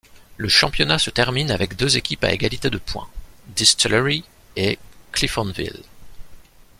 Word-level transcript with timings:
Le 0.37 0.49
championnat 0.49 0.97
se 0.97 1.11
termine 1.11 1.51
avec 1.51 1.75
deux 1.75 1.95
équipes 1.95 2.23
à 2.23 2.31
égalité 2.33 2.71
de 2.71 2.79
points, 2.79 3.07
Distillery 3.49 4.23
et 4.55 4.79
Cliftonville. 5.11 5.83